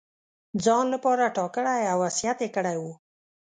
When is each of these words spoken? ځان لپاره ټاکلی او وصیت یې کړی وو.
ځان 0.63 0.85
لپاره 0.93 1.33
ټاکلی 1.37 1.81
او 1.91 1.97
وصیت 2.05 2.37
یې 2.43 2.49
کړی 2.55 2.77
وو. 2.81 2.93